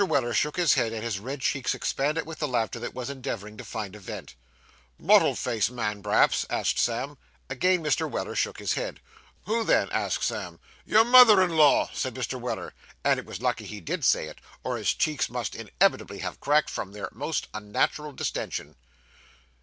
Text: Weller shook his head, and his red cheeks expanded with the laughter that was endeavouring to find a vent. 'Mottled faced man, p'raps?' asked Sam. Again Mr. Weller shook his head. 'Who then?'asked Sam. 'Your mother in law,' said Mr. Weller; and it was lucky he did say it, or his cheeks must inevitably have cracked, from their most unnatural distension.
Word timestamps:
Weller 0.03 0.33
shook 0.33 0.57
his 0.57 0.73
head, 0.73 0.93
and 0.93 1.03
his 1.03 1.19
red 1.19 1.41
cheeks 1.41 1.75
expanded 1.75 2.25
with 2.25 2.39
the 2.39 2.47
laughter 2.47 2.79
that 2.79 2.95
was 2.95 3.11
endeavouring 3.11 3.55
to 3.57 3.63
find 3.63 3.95
a 3.95 3.99
vent. 3.99 4.33
'Mottled 4.97 5.37
faced 5.37 5.69
man, 5.69 6.01
p'raps?' 6.01 6.43
asked 6.49 6.79
Sam. 6.79 7.19
Again 7.51 7.83
Mr. 7.83 8.09
Weller 8.09 8.33
shook 8.33 8.57
his 8.57 8.73
head. 8.73 8.99
'Who 9.45 9.63
then?'asked 9.63 10.23
Sam. 10.23 10.59
'Your 10.87 11.05
mother 11.05 11.39
in 11.39 11.55
law,' 11.55 11.91
said 11.93 12.15
Mr. 12.15 12.41
Weller; 12.41 12.73
and 13.03 13.19
it 13.19 13.27
was 13.27 13.41
lucky 13.43 13.65
he 13.67 13.79
did 13.79 14.03
say 14.03 14.25
it, 14.27 14.39
or 14.63 14.77
his 14.77 14.91
cheeks 14.95 15.29
must 15.29 15.53
inevitably 15.53 16.17
have 16.17 16.39
cracked, 16.39 16.71
from 16.71 16.93
their 16.93 17.09
most 17.11 17.47
unnatural 17.53 18.11
distension. 18.11 18.75